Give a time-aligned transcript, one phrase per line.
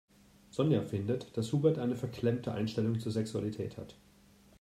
[0.49, 3.97] Sonja findet, dass Hubert eine verklemmte Einstellung zur Sexualität hat.